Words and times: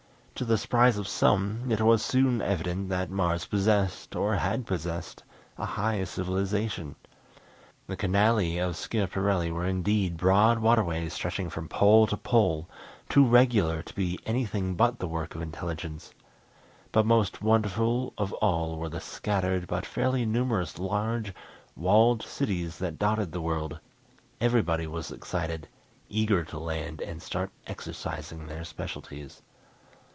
To 0.35 0.45
the 0.45 0.57
surprise 0.57 0.97
of 0.97 1.07
some, 1.07 1.71
it 1.71 1.81
was 1.81 2.03
soon 2.03 2.41
evident 2.41 2.89
that 2.89 3.11
Mars 3.11 3.45
possessed, 3.45 4.15
or 4.15 4.33
had 4.37 4.65
possessed, 4.65 5.23
a 5.55 5.65
high 5.67 6.03
civilization. 6.03 6.95
The 7.85 7.95
canali 7.95 8.57
of 8.57 8.75
Schiaparelli 8.75 9.51
were 9.51 9.67
indeed 9.67 10.17
broad 10.17 10.57
waterways 10.57 11.13
stretching 11.13 11.51
from 11.51 11.69
pole 11.69 12.07
to 12.07 12.17
pole, 12.17 12.67
too 13.07 13.23
regular 13.23 13.83
to 13.83 13.93
be 13.93 14.19
anything 14.25 14.73
but 14.73 14.97
the 14.97 15.07
work 15.07 15.35
of 15.35 15.43
intelligence. 15.43 16.11
But 16.91 17.05
most 17.05 17.43
wonderful 17.43 18.11
of 18.17 18.33
all 18.33 18.77
were 18.77 18.89
the 18.89 18.99
scattered, 18.99 19.67
but 19.67 19.85
fairly 19.85 20.25
numerous 20.25 20.79
large, 20.79 21.35
walled 21.75 22.23
cities 22.23 22.79
that 22.79 22.97
dotted 22.97 23.31
the 23.31 23.41
world. 23.41 23.77
Everybody 24.39 24.87
was 24.87 25.11
excited, 25.11 25.67
eager 26.09 26.43
to 26.45 26.57
land 26.57 26.99
and 26.99 27.21
start 27.21 27.51
exercising 27.67 28.47
their 28.47 28.63
specialties. 28.63 29.43